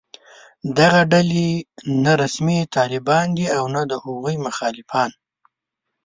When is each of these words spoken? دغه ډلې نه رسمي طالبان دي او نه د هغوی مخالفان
دغه 0.79 1.01
ډلې 1.13 1.49
نه 2.03 2.11
رسمي 2.21 2.59
طالبان 2.75 3.25
دي 3.37 3.45
او 3.57 3.63
نه 3.75 3.81
د 3.89 3.93
هغوی 4.03 4.35
مخالفان 4.45 5.11